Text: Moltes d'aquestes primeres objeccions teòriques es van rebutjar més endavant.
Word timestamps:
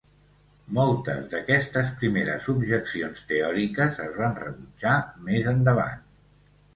Moltes 0.75 1.25
d'aquestes 1.33 1.91
primeres 1.99 2.47
objeccions 2.53 3.21
teòriques 3.33 3.99
es 4.07 4.17
van 4.23 4.33
rebutjar 4.39 4.95
més 5.29 5.51
endavant. 5.53 6.01